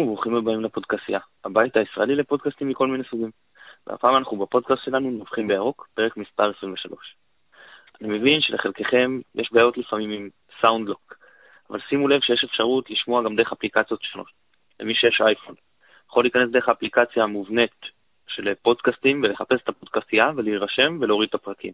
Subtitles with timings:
[0.00, 3.30] וברוכים הבאים לפודקאסיה, הבית הישראלי לפודקאסטים מכל מיני סוגים.
[3.86, 7.14] והפעם אנחנו בפודקאסט שלנו נובחים בירוק, פרק מספר 23.
[8.00, 10.28] אני מבין שלחלקכם יש בעיות לפעמים עם
[10.60, 11.14] סאונדלוק,
[11.70, 14.26] אבל שימו לב שיש אפשרות לשמוע גם דרך אפליקציות שונות.
[14.80, 15.54] למי שיש אייפון,
[16.08, 17.80] יכול להיכנס דרך האפליקציה המובנית
[18.28, 21.72] של פודקאסטים ולחפש את הפודקאסטייה ולהירשם ולהוריד את הפרקים.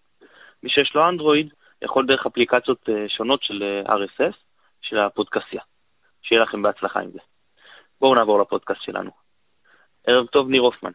[0.62, 1.48] מי שיש לו אנדרואיד
[1.82, 4.34] יכול דרך אפליקציות אה, שונות של אה, RSS
[4.82, 5.62] של הפודקאסטייה.
[6.23, 7.18] שיהיה לכם בהצלחה עם זה.
[8.00, 9.10] בואו נעבור לפודקאסט שלנו.
[10.06, 10.91] ערב טוב, ניר הופמן.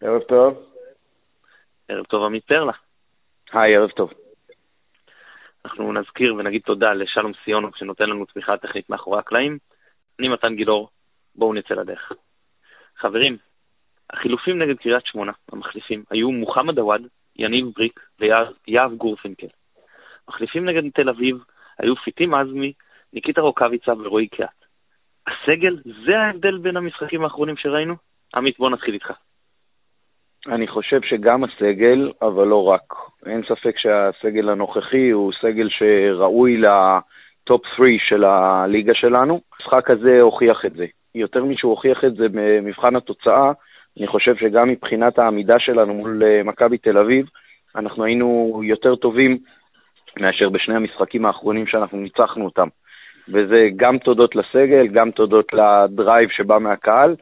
[0.00, 0.72] ערב טוב.
[1.88, 2.72] ערב טוב, עמית פרלה.
[3.52, 4.12] היי, ערב טוב.
[5.64, 9.58] אנחנו נזכיר ונגיד תודה לשלום סיונוב שנותן לנו תמיכה טכנית מאחורי הקלעים.
[10.18, 10.88] אני מתן גילאור,
[11.34, 12.12] בואו נצא לדרך.
[12.96, 13.36] חברים,
[14.10, 17.02] החילופים נגד קריית שמונה, המחליפים, היו מוחמד עוואד,
[17.36, 19.46] יניב בריק ויהב גורפינקל.
[20.28, 21.36] מחליפים נגד תל אביב
[21.78, 22.72] היו פיטים עזמי,
[23.12, 24.64] ניקיטה רוקאביצה ורועי קיאט.
[25.28, 25.76] הסגל,
[26.06, 27.94] זה ההבדל בין המשחקים האחרונים שראינו?
[28.34, 29.12] עמית, בוא נתחיל איתך.
[30.46, 32.94] אני חושב שגם הסגל, אבל לא רק.
[33.26, 39.40] אין ספק שהסגל הנוכחי הוא סגל שראוי לטופ 3 של הליגה שלנו.
[39.52, 40.86] המשחק הזה הוכיח את זה.
[41.14, 43.52] יותר משהוא הוכיח את זה במבחן התוצאה,
[43.98, 47.26] אני חושב שגם מבחינת העמידה שלנו מול אה, מכבי תל אביב,
[47.76, 49.38] אנחנו היינו יותר טובים
[50.20, 52.68] מאשר בשני המשחקים האחרונים שאנחנו ניצחנו אותם.
[53.28, 57.14] וזה גם תודות לסגל, גם תודות לדרייב שבא מהקהל,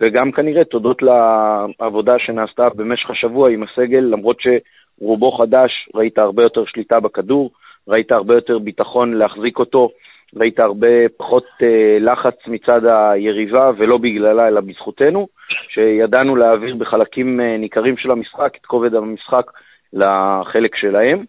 [0.00, 6.64] וגם כנראה תודות לעבודה שנעשתה במשך השבוע עם הסגל, למרות שרובו חדש, ראית הרבה יותר
[6.64, 7.50] שליטה בכדור,
[7.88, 9.90] ראית הרבה יותר ביטחון להחזיק אותו,
[10.36, 15.28] ראית הרבה פחות אה, לחץ מצד היריבה, ולא בגללה אלא בזכותנו,
[15.68, 19.50] שידענו להעביר בחלקים אה, ניכרים של המשחק את כובד המשחק
[19.92, 21.24] לחלק שלהם,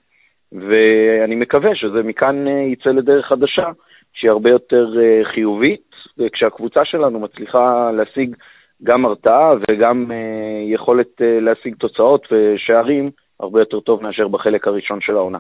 [0.52, 3.69] ואני מקווה שזה מכאן אה, יצא לדרך חדשה,
[4.16, 8.36] שהיא הרבה יותר אה, חיובית, וכשהקבוצה שלנו מצליחה להשיג
[8.84, 15.02] גם הרתעה וגם אה, יכולת אה, להשיג תוצאות ושערים, הרבה יותר טוב מאשר בחלק הראשון
[15.02, 15.38] של העונה.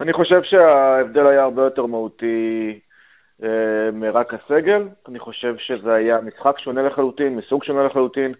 [0.00, 2.78] אני חושב שההבדל היה הרבה יותר מהותי
[3.92, 4.88] מרק הסגל.
[5.08, 8.32] אני חושב שזה היה משחק שונה לחלוטין, מסוג שונה לחלוטין.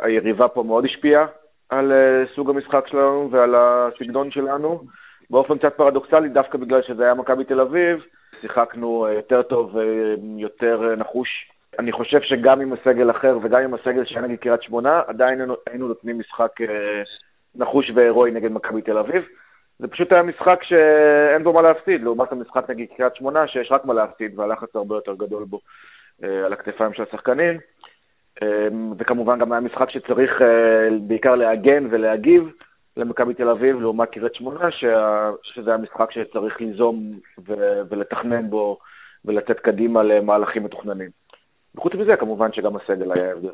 [0.00, 1.26] היריבה פה מאוד השפיעה
[1.68, 1.92] על
[2.34, 4.82] סוג המשחק שלנו ועל הסגנון שלנו.
[5.30, 8.02] באופן קצת פרדוקסלי, דווקא בגלל שזה היה מכבי תל אביב,
[8.40, 11.28] שיחקנו אה, יותר טוב ויותר אה, נחוש.
[11.78, 15.88] אני חושב שגם עם הסגל אחר וגם עם הסגל שהיה נגד קריית שמונה, עדיין היינו
[15.88, 17.02] נותנים משחק אה,
[17.54, 19.24] נחוש והירואי נגד מכבי תל אביב.
[19.78, 23.84] זה פשוט היה משחק שאין בו מה להפסיד, לעומת המשחק נגד קריית שמונה, שיש רק
[23.84, 25.60] מה להפסיד, והלחץ הרבה יותר גדול בו
[26.22, 27.58] על הכתפיים של השחקנים.
[28.98, 30.42] וכמובן גם היה משחק שצריך
[31.00, 32.52] בעיקר להגן ולהגיב.
[32.98, 37.54] למכבי תל אביב לעומת קריית שמונה, שה, שזה המשחק שצריך ליזום ו,
[37.90, 38.78] ולתכנן בו
[39.24, 41.10] ולתת קדימה למהלכים מתוכננים.
[41.74, 43.50] וחוץ מזה, כמובן שגם הסגל היה הבדל.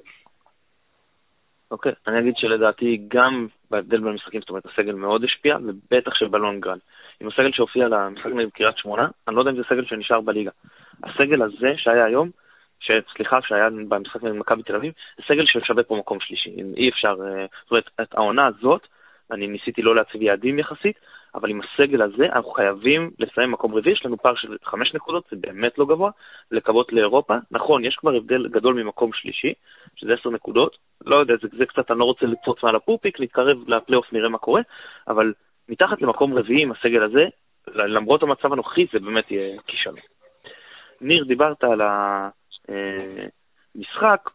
[1.71, 6.15] אוקיי, okay, אני אגיד שלדעתי גם בהבדל בין המשחקים, זאת אומרת, הסגל מאוד השפיע, ובטח
[6.15, 6.79] שבלונגרן.
[7.21, 10.51] עם הסגל שהופיע למשחק נגד קריית שמונה, אני לא יודע אם זה סגל שנשאר בליגה.
[11.05, 12.31] הסגל הזה שהיה היום,
[12.81, 12.91] ש...
[13.17, 16.51] סליחה, שהיה במשחק נגד מכבי תל אביב, זה סגל ששווה פה מקום שלישי.
[16.77, 18.87] אי אפשר, אה, זאת אומרת, את העונה הזאת,
[19.31, 20.99] אני ניסיתי לא להציב יעדים יחסית,
[21.35, 25.25] אבל עם הסגל הזה אנחנו חייבים לסיים מקום רביעי, יש לנו פער של חמש נקודות,
[25.31, 26.11] זה באמת לא גבוה,
[26.51, 27.35] לקוות לאירופה.
[27.51, 29.53] נכון, יש כבר הבדל גדול ממקום שלישי,
[29.97, 33.69] שזה עשר נקודות, לא יודע, זה, זה קצת, אני לא רוצה לצוץ מעל הפופיק, להתקרב
[33.69, 34.61] לפלייאוף, נראה מה קורה,
[35.09, 35.33] אבל
[35.69, 37.25] מתחת למקום רביעי עם הסגל הזה,
[37.67, 39.97] למרות המצב הנוכחי, זה באמת יהיה כישלון.
[41.01, 41.81] ניר, דיברת על
[43.75, 44.31] המשחק,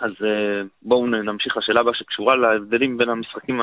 [0.00, 3.60] אז uh, בואו נמשיך לשאלה הבאה שקשורה להבדלים בין המשחקים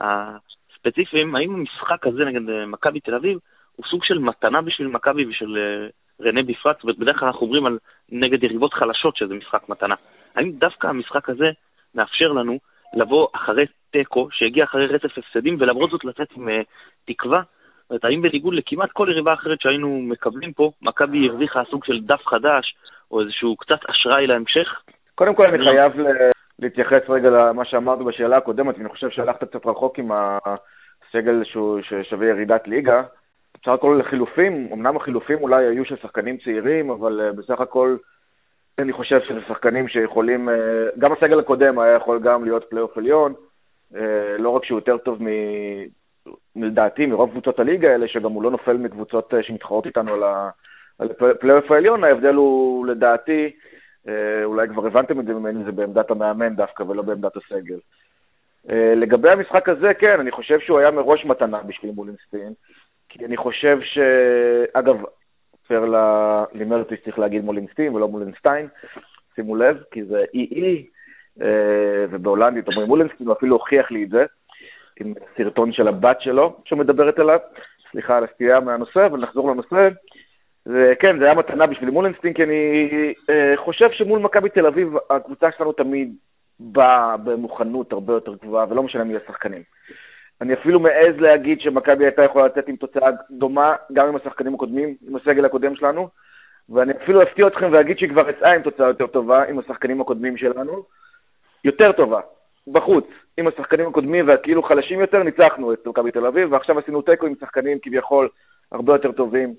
[0.00, 1.36] הספציפיים.
[1.36, 3.38] האם המשחק הזה נגד uh, מכבי תל אביב
[3.76, 6.76] הוא סוג של מתנה בשביל מכבי ושל uh, רנה בפרט?
[6.76, 7.78] זאת אומרת, בדרך כלל אנחנו אומרים על
[8.12, 9.94] נגד יריבות חלשות שזה משחק מתנה.
[10.34, 11.50] האם דווקא המשחק הזה
[11.94, 12.58] מאפשר לנו
[12.94, 16.48] לבוא אחרי תיקו, שהגיע אחרי רצף הפסדים, ולמרות זאת לצאת עם
[17.04, 17.42] תקווה?
[17.82, 22.00] זאת אומרת, האם בניגוד לכמעט כל יריבה אחרת שהיינו מקבלים פה, מכבי הרוויחה סוג של
[22.00, 22.74] דף חדש,
[23.10, 24.80] או איזשהו קצת אשראי להמשך?
[25.14, 25.70] קודם כל אני לא.
[25.70, 25.92] חייב
[26.58, 31.42] להתייחס רגע למה שאמרת בשאלה הקודמת, ואני חושב שהלכת קצת רחוק עם הסגל
[31.82, 33.02] ששווה ירידת ליגה.
[33.54, 37.96] בסך הכל לחילופים, אמנם החילופים אולי היו של שחקנים צעירים, אבל אה, בסך הכל
[38.78, 40.54] אני חושב שזה שחקנים שיכולים, אה,
[40.98, 43.34] גם הסגל הקודם היה יכול גם להיות פלייאוף עליון,
[43.96, 45.26] אה, לא רק שהוא יותר טוב מ...
[46.56, 50.14] לדעתי מרוב קבוצות הליגה האלה, שגם הוא לא נופל מקבוצות שמתחרות איתנו
[50.98, 53.50] על הפלייאוף העליון, ההבדל הוא לדעתי
[54.44, 57.78] אולי כבר הבנתם את זה ממני, זה בעמדת המאמן דווקא ולא בעמדת הסגל.
[58.70, 62.52] אה, לגבי המשחק הזה, כן, אני חושב שהוא היה מראש מתנה בשביל מולינסטין,
[63.08, 63.98] כי אני חושב ש...
[64.72, 64.96] אגב,
[65.62, 65.84] סופר
[66.52, 68.68] לימד אותי שצריך להגיד מולינסטין ולא מולינסטיין,
[69.34, 70.86] שימו לב, כי זה אי-אי,
[71.42, 74.24] אה, ובהולנדית אומרים מולינסטין, הוא אפילו הוכיח לי את זה,
[75.00, 77.38] עם סרטון של הבת שלו שמדברת עליו.
[77.90, 79.88] סליחה על הסטייה מהנושא, אבל נחזור לנושא.
[80.66, 82.88] וכן, זה היה מתנה בשביל מולינסטין, כי אני
[83.30, 86.14] אה, חושב שמול מכבי תל אביב, הקבוצה שלנו תמיד
[86.60, 89.62] באה במוכנות הרבה יותר גבוהה, ולא משנה מי השחקנים.
[90.40, 94.94] אני אפילו מעז להגיד שמכבי הייתה יכולה לצאת עם תוצאה דומה גם עם השחקנים הקודמים,
[95.08, 96.08] עם הסגל הקודם שלנו,
[96.68, 100.36] ואני אפילו אפתיע אתכם ואגיד שהיא כבר יצאה עם תוצאה יותר טובה עם השחקנים הקודמים
[100.36, 100.82] שלנו,
[101.64, 102.20] יותר טובה,
[102.68, 103.06] בחוץ,
[103.38, 107.34] עם השחקנים הקודמים והכאילו חלשים יותר, ניצחנו את מכבי תל אביב, ועכשיו עשינו תיקו עם
[107.40, 108.28] שחקנים כביכול
[108.72, 109.54] הרבה יותר טובים,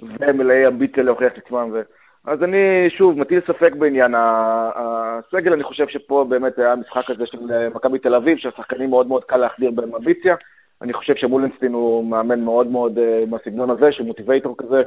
[0.00, 1.68] ומלאי אמביציה להוכיח את עצמם.
[1.72, 1.80] ו...
[2.26, 7.38] אז אני, שוב, מטיל ספק בעניין הסגל, אני חושב שפה באמת היה המשחק הזה של
[7.74, 10.34] מכבי תל אביב, שהשחקנים מאוד מאוד קל להחדיר בהם אמביציה.
[10.82, 12.98] אני חושב שמולנסטין הוא מאמן מאוד מאוד
[13.30, 14.82] מהסגנון הזה, של מוטיבייטור כזה.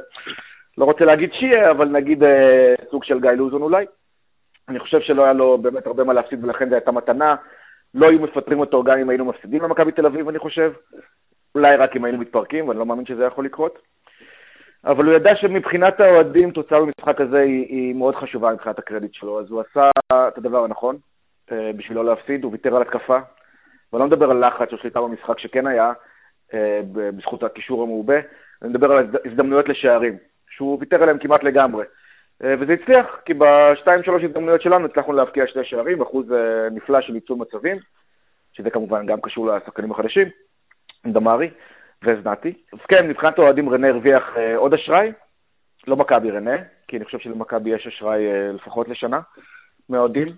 [0.78, 2.26] לא רוצה להגיד שיהיה, אבל נגיד uh,
[2.90, 3.86] סוג של גיא לוזון אולי.
[4.68, 7.34] אני חושב שלא היה לו באמת הרבה מה להפסיד, ולכן זו הייתה מתנה.
[7.94, 10.72] לא היו מפטרים אותו גם אם היינו מפסידים למכבי תל אביב, אני חושב.
[11.54, 13.78] אולי רק אם היינו מתפרקים, ואני לא מאמין שזה יכול לקרות.
[14.86, 19.40] אבל הוא ידע שמבחינת האוהדים, תוצאה במשחק הזה היא, היא מאוד חשובה מבחינת הקרדיט שלו.
[19.40, 20.96] אז הוא עשה את הדבר הנכון
[21.52, 23.18] אה, בשביל לא להפסיד, הוא ויתר על התקפה.
[23.92, 25.92] ואני לא מדבר על לחץ או שליטה במשחק שכן היה,
[26.54, 28.16] אה, בזכות הקישור המעובה,
[28.62, 30.16] אני מדבר על הזדמנויות לשערים,
[30.50, 31.84] שהוא ויתר עליהם כמעט לגמרי.
[32.44, 36.26] אה, וזה הצליח, כי בשתיים שלוש הזדמנויות שלנו הצלחנו להבקיע שני שערים, אחוז
[36.70, 37.76] נפלא של ניצול מצבים,
[38.52, 40.28] שזה כמובן גם קשור לשחקנים החדשים,
[41.06, 41.50] דמארי
[42.04, 42.52] וזנתי.
[42.72, 45.12] אז כן, מבחינת האוהדים רנה הרוויח אה, עוד אשראי,
[45.86, 46.56] לא מכבי רנה,
[46.88, 48.22] כי אני חושב שלמכבי יש אשראי
[48.54, 49.20] לפחות לשנה
[49.88, 50.28] מהאוהדים.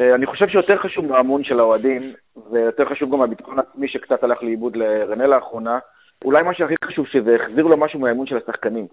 [0.00, 2.12] אני חושב שיותר חשוב מהאמון של האוהדים,
[2.50, 5.78] ויותר חשוב גם מהביטחון עצמי שקצת הלך לאיבוד לרנה לאחרונה,
[6.24, 8.86] אולי מה שהכי חשוב שזה החזיר לו משהו מהאמון של השחקנים.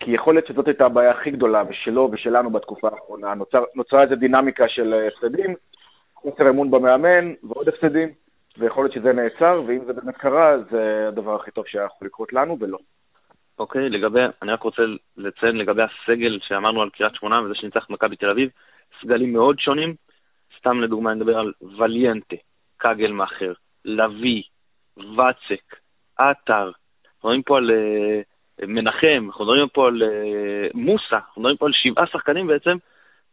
[0.00, 3.34] כי יכול להיות שזאת הייתה הבעיה הכי גדולה, ושלו ושלנו בתקופה האחרונה.
[3.34, 5.54] נוצר, נוצרה איזו דינמיקה של אה, הפסדים,
[6.14, 8.08] חוסר אמון במאמן ועוד הפסדים,
[8.58, 12.32] ויכול להיות שזה נעצר, ואם זה באמת קרה, זה הדבר הכי טוב שהיה יכול לקרות
[12.32, 12.78] לנו, ולא.
[13.58, 14.82] אוקיי, okay, לגבי, אני רק רוצה
[15.16, 18.50] לציין לגבי הסגל שאמרנו על קריית שמונה וזה שניצח את מכבי תל אביב,
[19.00, 19.94] סגלים מאוד שונים.
[20.58, 22.36] סתם לדוגמה, אני מדבר על וליאנטה,
[22.76, 23.52] קאגל מאחר,
[23.84, 24.42] לביא,
[24.96, 25.76] ואצק,
[26.18, 26.70] עטר,
[27.22, 31.72] רואים פה על uh, מנחם, אנחנו מדברים פה על uh, מוסה, אנחנו מדברים פה על
[31.74, 32.76] שבעה שחקנים בעצם,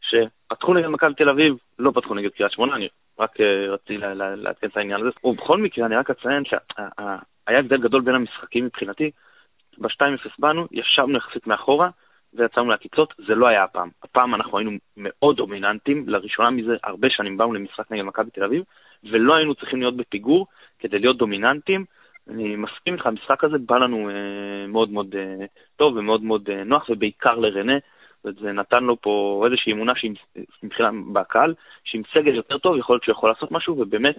[0.02, 2.88] שפתחו נגד מכבי תל אביב, לא פתחו נגד קריית שמונה, אני
[3.20, 5.10] רק uh, רציתי לעדכן את העניין הזה.
[5.24, 9.12] ובכל מקרה, אני רק אציין שהיה הבדל גדול בין המשחקים מבחינתי.
[9.78, 11.90] ב-2-0 באנו, ישבנו יחסית מאחורה,
[12.34, 13.90] ויצאנו לעקיצות, זה לא היה הפעם.
[14.04, 18.64] הפעם אנחנו היינו מאוד דומיננטים, לראשונה מזה הרבה שנים באנו למשחק נגד מכבי תל אביב,
[19.04, 20.48] ולא היינו צריכים להיות בפיגור
[20.80, 21.86] כדי להיות דומיננטים,
[22.30, 25.46] אני מסכים איתך, המשחק הזה בא לנו אה, מאוד מאוד אה,
[25.76, 27.74] טוב ומאוד מאוד אה, נוח, ובעיקר לרנה,
[28.26, 29.94] וזה נתן לו פה איזושהי אמונה
[30.64, 34.16] מבחינה בקהל, שעם סגל יותר טוב יכול להיות שהוא יכול לעשות משהו, ובאמת,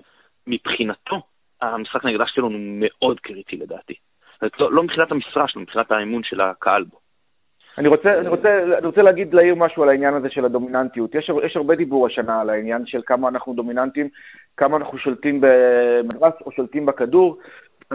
[0.47, 1.23] מבחינתו,
[1.61, 3.95] המשחק נגד אשקלון הוא מאוד קריטי לדעתי.
[4.61, 6.99] לא, לא מבחינת המשרה שלו, מבחינת האמון של הקהל בו.
[7.79, 11.15] אני רוצה, אני, רוצה, אני רוצה להגיד, להעיר משהו על העניין הזה של הדומיננטיות.
[11.15, 14.09] יש, יש הרבה דיבור השנה על העניין של כמה אנחנו דומיננטים,
[14.57, 17.39] כמה אנחנו שולטים במדרס או שולטים בכדור.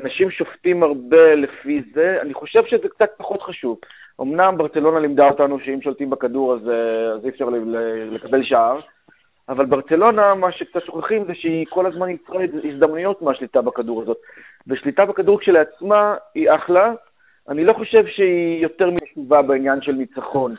[0.03, 3.79] אנשים שופטים הרבה לפי זה, אני חושב שזה קצת פחות חשוב.
[4.21, 7.49] אמנם ברצלונה לימדה אותנו שאם שולטים בכדור אז, אה, אז אי אפשר
[8.11, 8.79] לקבל שער,
[9.49, 14.17] אבל ברצלונה, מה שקצת שוכחים זה שהיא כל הזמן יצרה הזדמנויות מהשליטה בכדור הזאת.
[14.67, 16.93] ושליטה בכדור כשלעצמה היא אחלה,
[17.49, 20.55] אני לא חושב שהיא יותר משובה בעניין של ניצחון.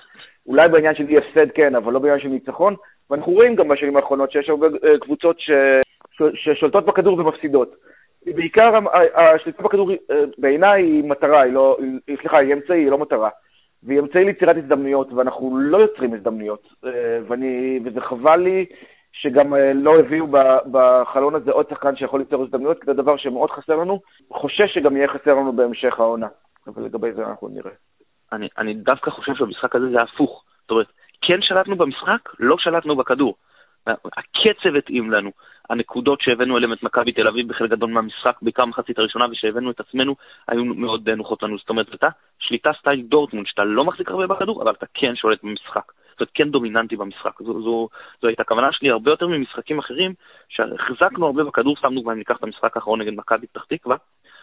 [0.46, 2.74] אולי בעניין של אי הפסד כן, אבל לא בעניין של ניצחון.
[3.10, 5.50] ואנחנו רואים גם בשנים האחרונות שיש הרבה אה, קבוצות ש...
[6.34, 7.74] ששולטות בכדור ומפסידות.
[8.34, 8.78] בעיקר
[9.14, 11.78] השליטה בכדור אה, בעיניי היא מטרה, היא לא,
[12.20, 13.28] סליחה, היא אמצעי, היא לא מטרה.
[13.82, 16.68] והיא אמצעי ליצירת הזדמנויות, ואנחנו לא יוצרים הזדמנויות.
[16.84, 18.66] אה, ואני, וזה חבל לי
[19.12, 20.26] שגם אה, לא הביאו
[20.70, 24.00] בחלון הזה עוד שחקן שיכול ליצור הזדמנויות, כי זה דבר שמאוד חסר לנו.
[24.32, 26.28] חושש שגם יהיה חסר לנו בהמשך העונה.
[26.66, 27.72] אבל לגבי זה אנחנו נראה.
[28.32, 30.44] אני, אני דווקא חושב שבמשחק הזה זה הפוך.
[30.62, 30.86] זאת אומרת,
[31.22, 33.34] כן שלטנו במשחק, לא שלטנו בכדור.
[33.86, 35.30] הקצב התאים לנו.
[35.70, 39.80] הנקודות שהבאנו אליהם את מכבי תל אביב בחלק גדול מהמשחק, בעיקר מחצית הראשונה, ושהבאנו את
[39.80, 40.16] עצמנו,
[40.48, 41.58] היו מאוד נוחות לנו.
[41.58, 45.42] זאת אומרת, הייתה שליטה סטייל דורטמונד, שאתה לא מחזיק הרבה בכדור, אבל אתה כן שולט
[45.42, 45.92] במשחק.
[46.10, 47.42] זאת אומרת, כן דומיננטי במשחק.
[47.42, 47.88] זו, זו,
[48.22, 50.14] זו הייתה הכוונה שלי הרבה יותר ממשחקים אחרים,
[50.48, 53.96] שהחזקנו הרבה בכדור, סתם דוגמא, ניקח את המשחק האחרון נגד מכבי פתח תקווה,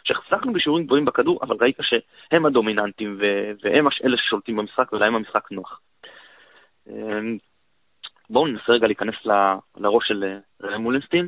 [0.03, 3.17] שהחזקנו בשיעורים גבוהים בכדור, אבל ראית שהם הדומיננטים,
[3.63, 5.79] והם אלה ששולטים במשחק, ולהם המשחק נוח.
[8.33, 9.15] בואו ננסה רגע להיכנס
[9.77, 10.23] לראש של
[10.63, 11.27] אה, מולינסטין.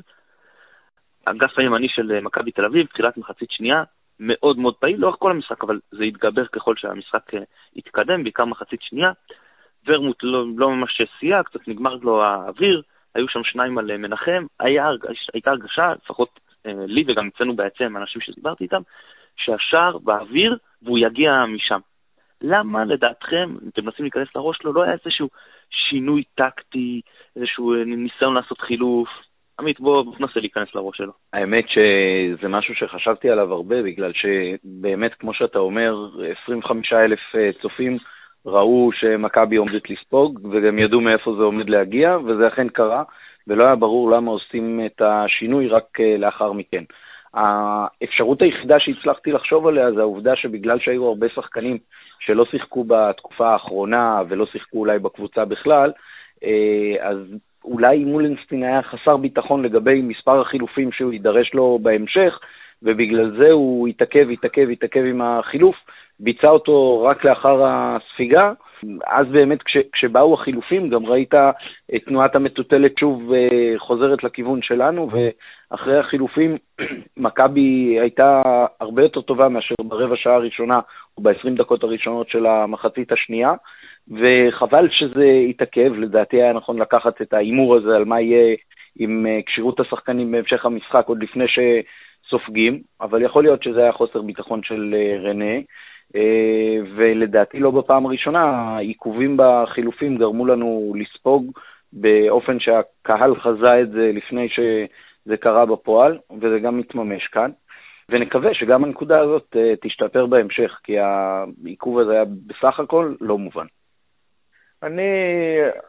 [1.25, 3.83] אגף הימני של אה, מכבי תל אביב, תחילת מחצית שנייה,
[4.19, 7.31] מאוד מאוד פעיל לאורך כל המשחק, אבל זה התגבר ככל שהמשחק
[7.75, 9.11] התקדם, בעיקר מחצית שנייה.
[9.87, 12.81] ורמוט לא, לא ממש סייע, קצת נגמר לו האוויר,
[13.15, 14.89] היו שם שניים על מנחם, היה,
[15.33, 18.81] הייתה הרגשה, לפחות לי וגם אצלנו בעצם, אנשים שדיברתי איתם,
[19.37, 21.79] שהשער באוויר והוא יגיע משם.
[22.41, 25.29] למה לדעתכם, אם אתם מנסים להיכנס לראש שלו, לא היה איזשהו
[25.69, 27.01] שינוי טקטי,
[27.35, 29.09] איזשהו ניסיון לעשות חילוף?
[29.59, 31.11] עמית, בוא, בוא ננסה להיכנס לראש שלו.
[31.33, 36.09] האמת שזה משהו שחשבתי עליו הרבה, בגלל שבאמת, כמו שאתה אומר,
[36.43, 37.97] 25 אלף אה, צופים
[38.45, 43.03] ראו שמכבי עומדת לספוג, וגם ידעו מאיפה זה עומד להגיע, וזה אכן קרה,
[43.47, 46.83] ולא היה ברור למה עושים את השינוי רק אה, לאחר מכן.
[47.35, 51.77] האפשרות היחידה שהצלחתי לחשוב עליה זה העובדה שבגלל שהיו הרבה שחקנים
[52.19, 55.91] שלא שיחקו בתקופה האחרונה ולא שיחקו אולי בקבוצה בכלל,
[56.43, 57.17] אה, אז
[57.63, 62.39] אולי מולנסטין היה חסר ביטחון לגבי מספר החילופים שהוא יידרש לו בהמשך,
[62.83, 65.75] ובגלל זה הוא התעכב, התעכב, התעכב עם החילוף,
[66.19, 68.51] ביצע אותו רק לאחר הספיגה.
[69.07, 71.33] אז באמת כש, כשבאו החילופים גם ראית
[71.95, 76.57] את תנועת המטוטלת שוב אה, חוזרת לכיוון שלנו, ואחרי החילופים
[77.17, 78.41] מכבי הייתה
[78.79, 80.79] הרבה יותר טובה מאשר ברבע שעה הראשונה
[81.17, 83.53] או ב-20 דקות הראשונות של המחצית השנייה,
[84.11, 88.55] וחבל שזה התעכב, לדעתי היה נכון לקחת את ההימור הזה על מה יהיה
[88.99, 94.21] עם אה, כשירות השחקנים בהמשך המשחק עוד לפני שסופגים, אבל יכול להיות שזה היה חוסר
[94.21, 95.55] ביטחון של אה, רנה.
[96.15, 101.51] אה, ולדעתי לא בפעם הראשונה, העיכובים בחילופים גרמו לנו לספוג
[101.93, 107.51] באופן שהקהל חזה את זה לפני שזה קרה בפועל, וזה גם מתממש כאן.
[108.09, 113.65] ונקווה שגם הנקודה הזאת אה, תשתפר בהמשך, כי העיכוב הזה היה בסך הכל לא מובן.
[114.83, 115.01] אני,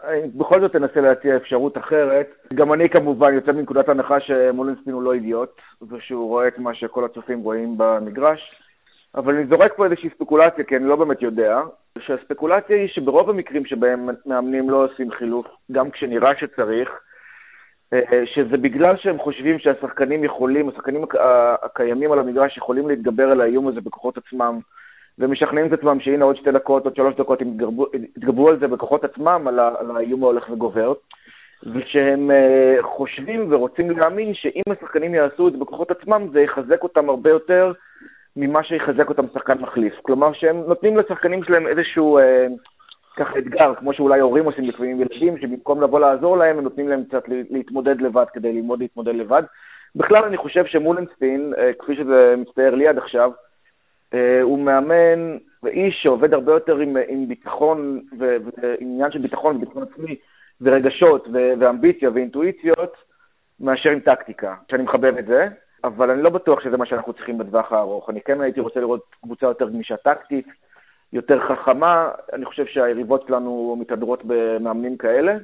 [0.04, 2.26] אני בכל זאת אנסה להציע אפשרות אחרת.
[2.54, 7.04] גם אני כמובן יוצא מנקודת הנחה שמולנסטין הוא לא אידיוט, ושהוא רואה את מה שכל
[7.04, 8.40] הצופים רואים במגרש.
[9.16, 11.60] אבל אני זורק פה איזושהי ספקולציה, כי אני לא באמת יודע,
[11.98, 16.90] שהספקולציה היא שברוב המקרים שבהם מאמנים לא עושים חילוף, גם כשנראה שצריך,
[17.92, 21.04] אה, שזה בגלל שהם חושבים שהשחקנים יכולים, השחקנים
[21.62, 24.58] הקיימים על המגרש יכולים להתגבר על האיום הזה בכוחות עצמם,
[25.18, 27.56] ומשכנעים את עצמם שהנה עוד שתי דקות, עוד שלוש דקות, הם
[28.16, 30.92] יתגברו על זה בכוחות עצמם, על, על האיום ההולך וגובר,
[31.74, 37.08] ושהם uh, חושבים ורוצים להאמין שאם השחקנים יעשו את זה בכוחות עצמם, זה יחזק אותם
[37.08, 37.72] הרבה יותר
[38.36, 39.94] ממה שיחזק אותם שחקן מחליף.
[40.02, 42.46] כלומר, שהם נותנים לשחקנים שלהם איזשהו אה,
[43.16, 47.04] ככה אתגר, כמו שאולי הורים עושים לפעמים ילדים, שבמקום לבוא לעזור להם, הם נותנים להם
[47.04, 49.42] קצת להתמודד לבד כדי ללמוד להתמודד לבד.
[49.96, 53.30] בכלל, אני חושב שמולנסטין, אה, כפי שזה מצטייר לי עד עכשיו,
[54.14, 60.16] אה, הוא מאמן ואיש שעובד הרבה יותר עם, עם ביטחון, ועניין של ביטחון וביטחון עצמי,
[60.60, 61.28] ורגשות,
[61.60, 62.96] ואמביציה ואינטואיציות,
[63.60, 65.48] מאשר עם טקטיקה, שאני מחבב את זה.
[65.86, 68.10] אבל אני לא בטוח שזה מה שאנחנו צריכים בטווח הארוך.
[68.10, 70.46] אני כן הייתי רוצה לראות קבוצה יותר גמישה טקטית,
[71.12, 72.10] יותר חכמה.
[72.32, 75.36] אני חושב שהיריבות שלנו מתהדרות במאמנים כאלה.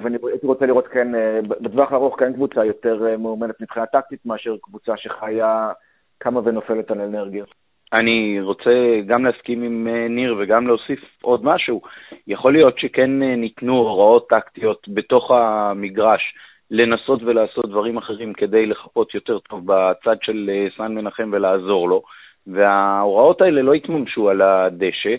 [0.00, 4.26] ואני הייתי רוצה לראות כן, אה, בטווח הארוך כן קבוצה יותר אה, מאומנת מבחינה טקטית
[4.26, 5.70] מאשר קבוצה שחיה
[6.18, 7.44] קמה ונופלת על אנרגיה.
[7.92, 8.70] אני רוצה
[9.06, 11.80] גם להסכים עם אה, ניר וגם להוסיף עוד משהו.
[12.26, 16.34] יכול להיות שכן ניתנו הוראות טקטיות בתוך המגרש
[16.70, 22.02] לנסות ולעשות דברים אחרים כדי לחפות יותר טוב בצד של אה, סן מנחם ולעזור לו,
[22.46, 25.14] וההוראות האלה לא התממשו על הדשא,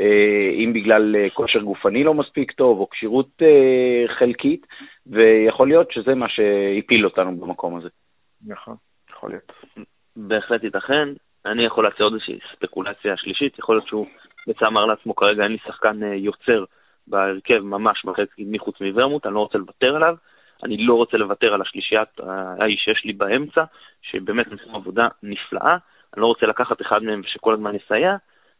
[0.00, 3.42] אה, אם בגלל אה, כושר גופני לא מספיק טוב או כשירות
[4.18, 4.66] חלקית,
[5.06, 7.88] ויכול להיות שזה מה שהפיל אותנו במקום הזה.
[8.46, 8.74] נכון,
[9.10, 9.52] יכול להיות.
[10.16, 11.08] בהחלט ייתכן.
[11.46, 14.06] אני יכול להציע עוד איזושהי ספקולציה שלישית, יכול להיות שהוא
[14.46, 16.64] בעצם אמר לעצמו כרגע אין לי שחקן יוצר
[17.06, 20.14] בהרכב ממש בחלק מחוץ מוורמוט, אני לא רוצה לוותר עליו.
[20.64, 22.08] אני לא רוצה לוותר על השלישיית
[22.60, 23.64] האיש שיש לי באמצע,
[24.02, 25.76] שבאמת עושים עבודה נפלאה.
[26.14, 28.16] אני לא רוצה לקחת אחד מהם שכל הזמן יסייע,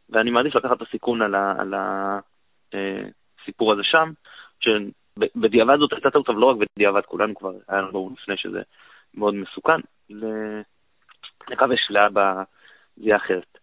[0.09, 4.11] ואני מעדיף לקחת את הסיכון על, ה, על הסיפור אה, הזה שם,
[4.59, 8.61] שבדיעבד זאת הייתה טעות, אבל לא רק בדיעבד, כולנו כבר היה לנו ברור לפני שזה
[9.13, 9.79] מאוד מסוכן.
[11.49, 12.43] נקווה שלהבא
[12.95, 13.57] זה יהיה אחרת.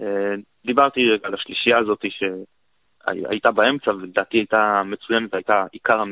[0.00, 0.34] אה,
[0.66, 6.02] דיברתי על השלישייה הזאת שהייתה באמצע, ולדעתי הייתה מצוינת, הייתה עיקר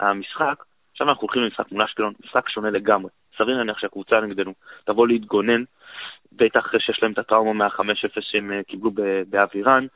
[0.00, 0.64] המשחק.
[1.02, 3.10] עכשיו אנחנו הולכים למשחק מול אשקלון, משחק שונה לגמרי.
[3.38, 4.52] סביר להניח שהקבוצה נגדנו
[4.84, 5.62] תבוא להתגונן,
[6.32, 8.90] בטח אחרי שיש להם את הטראומה מה-5-0 שהם אה, קיבלו
[9.26, 9.86] באווירן.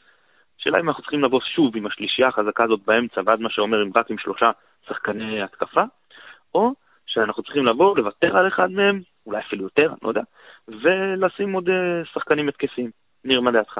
[0.61, 3.91] השאלה אם אנחנו צריכים לבוא שוב עם השלישייה החזקה הזאת באמצע, ואז מה שאומר אם
[3.97, 4.51] רק עם שלושה
[4.89, 5.83] שחקני התקפה,
[6.55, 6.73] או
[7.07, 10.23] שאנחנו צריכים לבוא, לוותר על אחד מהם, אולי אפילו יותר, אני לא יודע,
[10.69, 12.91] ולשים עוד אה, שחקנים התקפיים.
[13.25, 13.79] ניר, מה דעתך?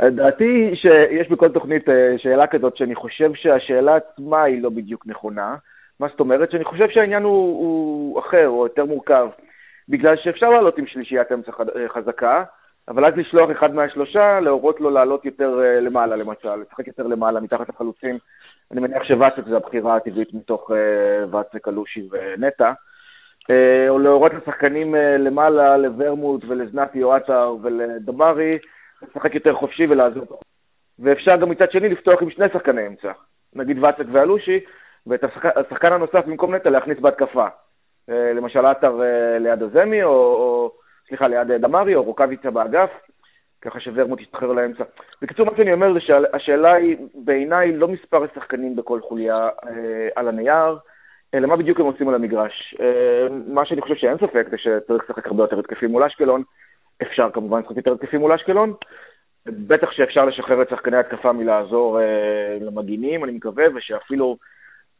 [0.00, 5.56] דעתי שיש בכל תוכנית אה, שאלה כזאת, שאני חושב שהשאלה עצמה היא לא בדיוק נכונה.
[6.00, 6.50] מה זאת אומרת?
[6.50, 9.28] שאני חושב שהעניין הוא, הוא אחר, או יותר מורכב.
[9.88, 11.52] בגלל שאפשר לעלות עם שלישיית אמצע
[11.88, 12.44] חזקה,
[12.88, 17.68] אבל אז לשלוח אחד מהשלושה, להורות לו לעלות יותר למעלה למשל, לשחק יותר למעלה מתחת
[17.68, 18.18] לחלוצים.
[18.70, 20.70] אני מניח שוואצק זה הבחירה הטבעית מתוך
[21.30, 22.72] ואצק, אלושי ונטע.
[23.88, 28.58] או להורות לשחקנים למעלה, לוורמוט ולזנתי או עטר ולדמרי,
[29.02, 30.40] לשחק יותר חופשי ולעזור.
[30.98, 33.12] ואפשר גם מצד שני לפתוח עם שני שחקני אמצע,
[33.54, 34.60] נגיד ואצק ואלושי,
[35.06, 35.24] ואת
[35.56, 37.46] השחקן הנוסף במקום נטע להכניס בהתקפה.
[38.10, 40.72] אה, למשל עטר אה, ליד הזמי, או, או
[41.08, 42.90] סליחה, ליד דמרי, או רוקאביצה באגף,
[43.60, 44.84] ככה שוורמוט ישתחרר לאמצע.
[45.22, 50.28] בקיצור, מה שאני אומר זה שהשאלה היא, בעיניי, לא מספר השחקנים בכל חוליה אה, על
[50.28, 50.78] הנייר,
[51.34, 52.74] אלא מה בדיוק הם עושים על המגרש.
[52.80, 56.42] אה, מה שאני חושב שאין ספק זה שצריך לשחק הרבה יותר התקפים מול אשקלון.
[57.02, 58.72] אפשר כמובן לשחק יותר התקפים מול אשקלון.
[59.46, 64.36] בטח שאפשר לשחרר את שחקני התקפה מלעזור אה, למגינים, אני מקווה, ושאפילו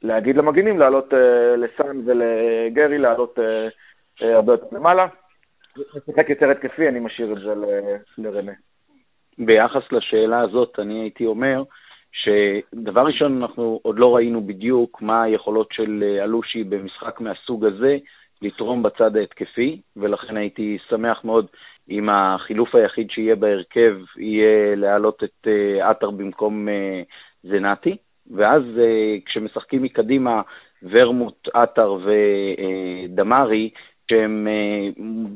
[0.02, 3.68] להגיד למגינים לעלות אה, לסאן ולגרי, לעלות אה,
[4.22, 5.06] אה, הרבה יותר למעלה.
[5.76, 7.54] לשחק יותר התקפי, אני משאיר את זה
[8.18, 8.52] לרנה.
[9.38, 11.62] ביחס לשאלה הזאת, אני הייתי אומר
[12.12, 17.96] שדבר ראשון, אנחנו עוד לא ראינו בדיוק מה היכולות של אלושי במשחק מהסוג הזה
[18.42, 21.46] לתרום בצד ההתקפי, ולכן הייתי שמח מאוד
[21.90, 25.46] אם החילוף היחיד שיהיה בהרכב יהיה להעלות את
[25.82, 26.68] עטר במקום
[27.42, 27.96] זנתי,
[28.30, 30.42] ואז אה, כשמשחקים מקדימה
[30.82, 33.70] ורמוט, עטר ודמרי,
[34.12, 34.48] שהם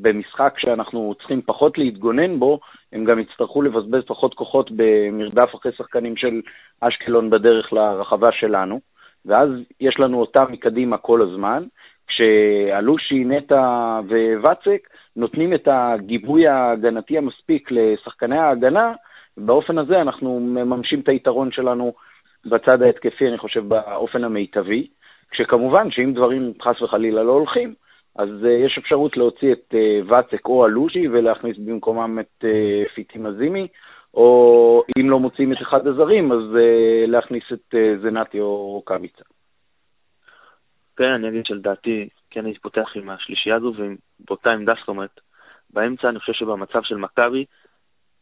[0.03, 2.61] במשחק שאנחנו צריכים פחות להתגונן בו,
[2.93, 6.41] הם גם יצטרכו לבזבז פחות כוחות במרדף אחרי שחקנים של
[6.81, 8.81] אשקלון בדרך לרחבה שלנו,
[9.27, 9.49] ואז
[9.81, 11.65] יש לנו אותם מקדימה כל הזמן,
[12.07, 14.01] כשאלושי, נטע
[14.41, 18.93] וואצק נותנים את הגיבוי ההגנתי המספיק לשחקני ההגנה,
[19.37, 21.93] באופן הזה אנחנו מממשים את היתרון שלנו
[22.45, 24.89] בצד ההתקפי, אני חושב, באופן המיטבי.
[25.31, 27.75] כשכמובן שאם דברים חס וחלילה לא הולכים,
[28.17, 33.27] אז uh, יש אפשרות להוציא את uh, ואצק או אלושי ולהכניס במקומם את uh, פיטים
[33.27, 33.69] עזימי,
[34.15, 39.25] או אם לא מוצאים את אחד הזרים, אז uh, להכניס את uh, זנתי או רוקאביצה.
[40.97, 45.21] כן, אני אגיד שלדעתי, כן הייתי פותח עם השלישייה הזו ובאותה עמדה, זאת אומרת,
[45.71, 47.45] באמצע אני חושב שבמצב של מכבי,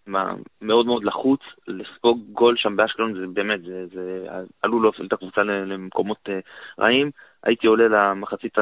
[0.07, 4.27] מאוד מאוד לחוץ, לספוג גול שם באשקלון, זה באמת, זה, זה
[4.63, 7.11] עלול להוביל את הקבוצה למקומות uh, רעים.
[7.43, 8.59] הייתי עולה למחצית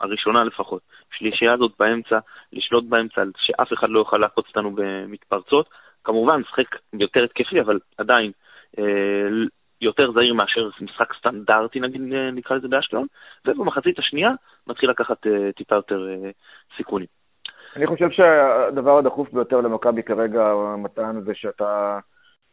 [0.00, 0.82] הראשונה לפחות.
[1.18, 2.18] שלישייה הזאת באמצע,
[2.52, 5.68] לשלוט באמצע, שאף אחד לא יוכל לעקוץ אותנו במתפרצות.
[6.04, 8.32] כמובן, משחק יותר התקפי, אבל עדיין,
[8.78, 9.28] אה,
[9.80, 12.00] יותר זהיר מאשר משחק סטנדרטי, נגיד,
[12.32, 13.06] נקרא לזה באשקלון,
[13.46, 14.30] ובמחצית השנייה
[14.66, 16.08] מתחיל לקחת טיפה יותר
[16.76, 17.06] סיכונים.
[17.76, 21.98] אני חושב שהדבר הדחוף ביותר למכבי כרגע, מתן, זה שאתה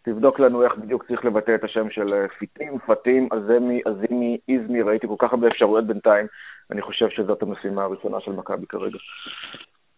[0.02, 4.82] תבדוק לנו איך בדיוק צריך לבטא את השם של אה, פיטים, פטים, עזמי, עזימי, איזמי,
[4.82, 6.28] ראיתי כל כך הרבה אפשרויות בינתיים,
[6.72, 8.98] אני חושב שזאת המשימה הראשונה של מכבי כרגע.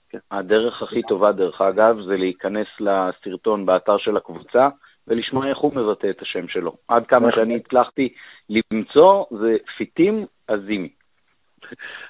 [0.09, 0.17] כן.
[0.31, 4.69] הדרך הכי טובה, דרך אגב, זה להיכנס לסרטון באתר של הקבוצה,
[5.07, 6.75] ולשמוע איך הוא מבטא את השם שלו.
[6.87, 8.13] עד כמה שאני הצלחתי
[8.49, 10.89] למצוא, זה פיטים עזימי.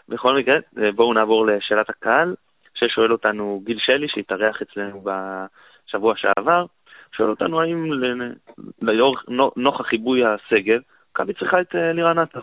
[0.09, 0.55] בכל מקרה,
[0.95, 2.35] בואו נעבור לשאלת הקהל,
[2.75, 6.65] ששואל אותנו גיל שלי, שהתארח אצלנו בשבוע שעבר,
[7.11, 7.91] שואל אותנו האם
[9.57, 10.79] נוכח חיבוי הסגל,
[11.11, 12.39] מכבי צריכה את אה, לירן עטר.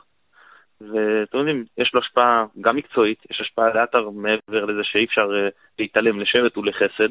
[0.80, 5.48] ואתם יודעים, יש לו השפעה גם מקצועית, יש השפעה לעטר מעבר לזה שאי אפשר אה,
[5.78, 7.08] להתעלם לשבט ולחסד.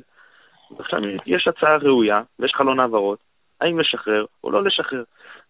[0.79, 3.19] עכשיו, יש הצעה ראויה, ויש חלון העברות,
[3.61, 5.03] האם לשחרר או לא לשחרר.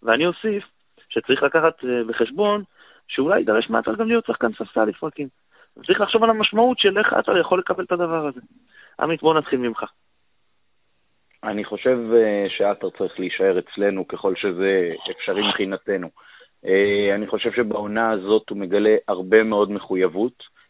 [0.04, 0.64] ואני אוסיף
[1.10, 2.64] שצריך לקחת אה, בחשבון
[3.08, 5.28] שאולי יידרש מעטר גם להיות שחקן ספסל לפרקים.
[5.86, 8.40] צריך לחשוב על המשמעות של איך עטר יכול לקבל את הדבר הזה.
[9.00, 9.84] עמית, בוא נתחיל ממך.
[11.44, 16.10] אני חושב אה, שעטר צריך להישאר אצלנו ככל שזה אפשרי מבחינתנו.
[16.66, 20.62] אה, אני חושב שבעונה הזאת הוא מגלה הרבה מאוד מחויבות.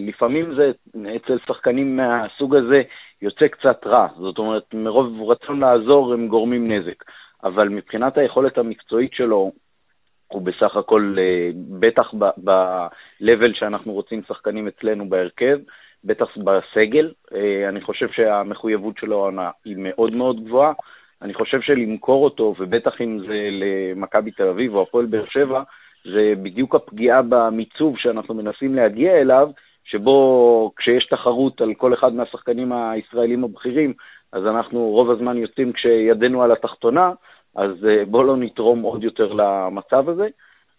[0.00, 0.72] לפעמים זה,
[1.16, 2.82] אצל שחקנים מהסוג הזה,
[3.22, 4.08] יוצא קצת רע.
[4.16, 7.04] זאת אומרת, מרוב רצון לעזור הם גורמים נזק.
[7.44, 9.52] אבל מבחינת היכולת המקצועית שלו,
[10.34, 15.58] הוא בסך הכל, אה, בטח ב-level שאנחנו רוצים שחקנים אצלנו בהרכב,
[16.04, 17.12] בטח בסגל.
[17.34, 19.30] אה, אני חושב שהמחויבות שלו
[19.64, 20.72] היא מאוד מאוד גבוהה.
[21.22, 25.62] אני חושב שלמכור אותו, ובטח אם זה למכבי תל אביב או הפועל באר שבע,
[26.04, 29.50] זה בדיוק הפגיעה במיצוב שאנחנו מנסים להגיע אליו,
[29.84, 33.92] שבו כשיש תחרות על כל אחד מהשחקנים הישראלים הבכירים,
[34.32, 37.12] אז אנחנו רוב הזמן יוצאים כשידנו על התחתונה,
[37.56, 40.28] אז אה, בואו לא נתרום עוד יותר למצב הזה.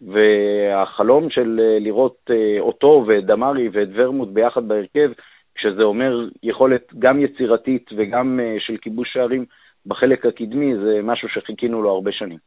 [0.00, 5.10] והחלום של אה, לראות אה, אותו ואת דמארי ואת ורמוט ביחד בהרכב,
[5.54, 9.44] כשזה אומר יכולת גם יצירתית וגם של כיבוש שערים
[9.86, 12.38] בחלק הקדמי, זה משהו שחיכינו לו הרבה שנים.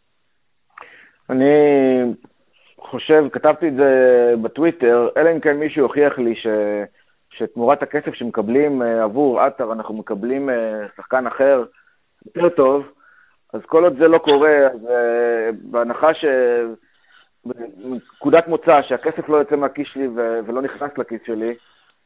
[1.30, 1.46] אני
[2.78, 6.48] חושב, כתבתי את זה בטוויטר, אלא אם כן מישהו הוכיח לי ש...
[7.32, 10.50] שתמורת הכסף שמקבלים עבור עטר, אנחנו מקבלים
[10.96, 11.64] שחקן אחר
[12.26, 12.84] יותר טוב,
[13.54, 16.26] אז כל עוד זה לא קורה, אז אה, בהנחה ש...
[17.78, 21.56] נקודת מוצא שהכסף לא יוצא מהכיס שלי ו- ולא נכנס לכיס שלי,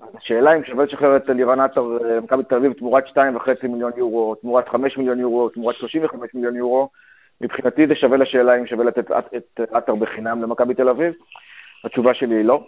[0.02, 4.36] אז השאלה אם שווה לשחרר את אלירן עטר, מכבי תל אביב, תמורת 2.5 מיליון יורו,
[4.36, 6.90] תמורת 5 מיליון יורו, תמורת 35 מיליון יורו,
[7.42, 11.14] מבחינתי זה שווה לשאלה אם שווה לתת את עטר בחינם למכבי תל אביב.
[11.84, 12.66] התשובה שלי היא לא.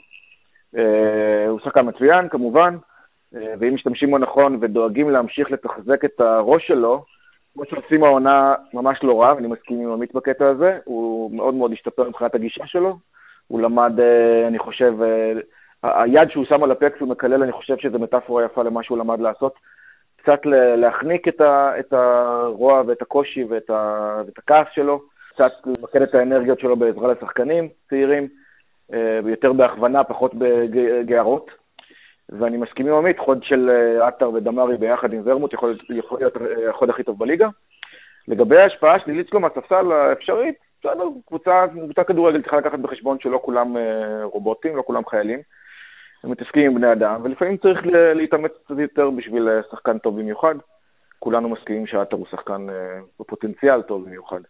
[0.77, 2.77] אה, הוא שחקן מצוין, כמובן,
[3.35, 7.05] אה, ואם משתמשים בו נכון ודואגים להמשיך לתחזק את הראש שלו,
[7.55, 11.71] כמו שעושים העונה ממש לא רע, ואני מסכים עם עמית בקטע הזה, הוא מאוד מאוד
[11.71, 12.97] השתפר מבחינת הגישה שלו.
[13.47, 14.93] הוא למד, אה, אני חושב,
[15.83, 19.19] היד שהוא שם על הפקס הוא מקלל, אני חושב שזו מטאפורה יפה למה שהוא למד
[19.19, 19.53] לעשות.
[20.17, 20.39] קצת
[20.77, 25.01] להחניק את, ה, את הרוע ואת הקושי ואת, ה, ואת הכעס שלו,
[25.33, 28.27] קצת למקד את האנרגיות שלו בעזרה לשחקנים צעירים.
[28.93, 31.64] אה, יותר בהכוונה, פחות בגערות.
[32.29, 36.37] ואני מסכים עם עמית, חוד של אה, עטר ודמרי ביחד עם ורמוט יכול, יכול להיות
[36.37, 37.47] אה, החוד הכי טוב בליגה.
[38.27, 43.75] לגבי ההשפעה השלילית שלו מהספסל האפשרית, בסדר, קבוצה, קבוצה כדורגל צריכה לקחת בחשבון שלא כולם
[44.23, 45.39] רובוטים, לא כולם חיילים.
[46.23, 47.79] הם מתעסקים עם בני אדם, ולפעמים צריך
[48.15, 50.55] להתאמץ קצת יותר בשביל שחקן טוב במיוחד.
[51.19, 52.67] כולנו מסכימים שעטר הוא שחקן
[53.19, 54.41] בפוטנציאל טוב במיוחד.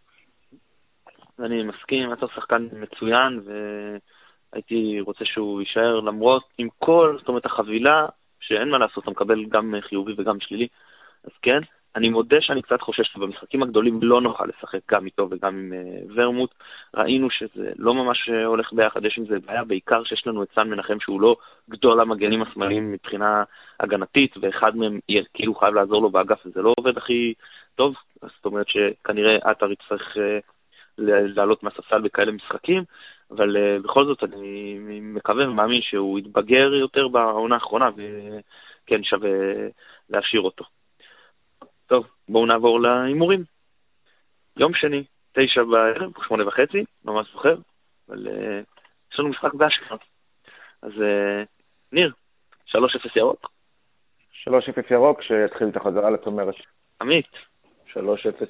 [1.40, 3.52] אני מסכים, עטר שחקן מצוין, ו...
[4.56, 8.06] הייתי רוצה שהוא יישאר למרות, עם כל, זאת אומרת, החבילה,
[8.40, 10.68] שאין מה לעשות, אתה מקבל גם חיובי וגם שלילי,
[11.24, 11.60] אז כן.
[11.96, 16.12] אני מודה שאני קצת חושש שבמשחקים הגדולים לא נוכל לשחק גם איתו וגם עם uh,
[16.14, 16.54] ורמוט.
[16.96, 20.48] ראינו שזה לא ממש אה, הולך ביחד, יש עם זה בעיה, בעיקר שיש לנו את
[20.54, 21.36] סן מנחם שהוא לא
[21.70, 23.44] גדול המגנים השמאליים מבחינה
[23.80, 27.34] הגנתית, ואחד מהם יהיה, כאילו חייב לעזור לו באגף, וזה לא עובד הכי
[27.74, 30.20] טוב, זאת אומרת שכנראה עטר יצטרך uh,
[30.98, 32.84] לעלות מהספסל בכאלה משחקים.
[33.30, 39.30] אבל uh, בכל זאת אני מקווה ומאמין שהוא יתבגר יותר בעונה האחרונה, וכן שווה
[40.10, 40.64] להשאיר אותו.
[41.86, 43.44] טוב, בואו נעבור להימורים.
[44.56, 47.56] יום שני, תשע בערב, שמונה וחצי, ממש זוכר,
[48.08, 48.30] אבל uh,
[49.12, 49.98] יש לנו משחק באשקלון.
[50.82, 51.46] אז uh,
[51.92, 52.12] ניר,
[52.68, 52.78] 3-0
[53.16, 53.50] ירוק.
[54.48, 54.50] 3-0
[54.90, 56.54] ירוק, שיתחיל את החזרה לצומרת.
[57.00, 57.30] עמית.
[57.92, 57.98] 3-0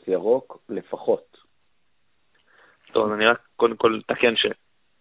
[0.08, 1.45] ירוק לפחות.
[2.96, 4.46] טוב, אני רק קודם כל אתקן ש...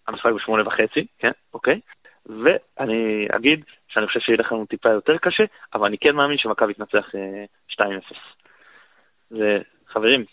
[0.07, 1.79] המשחק בשמונה וחצי, כן, אוקיי?
[2.25, 7.09] ואני אגיד שאני חושב שילך לנו טיפה יותר קשה, אבל אני כן מאמין שמכבי תנצח
[7.71, 7.81] 2-0.
[9.33, 10.25] אה, וחברים,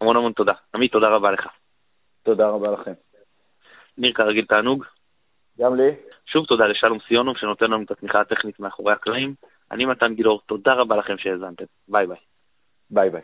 [0.00, 0.52] המון המון תודה.
[0.74, 1.46] עמית, תודה רבה לך.
[2.22, 2.92] תודה רבה לכם.
[3.98, 4.84] ניר, כרגיל תענוג.
[5.58, 5.90] גם לי.
[6.26, 9.34] שוב תודה לשלום סיונוב שנותן לנו את התמיכה הטכנית מאחורי הקלעים.
[9.70, 11.64] אני מתן גילאור, תודה רבה לכם שהאזנתם.
[11.88, 12.16] ביי ביי.
[12.90, 13.22] ביי ביי.